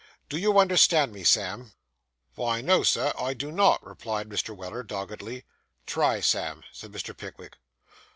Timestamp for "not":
3.51-3.85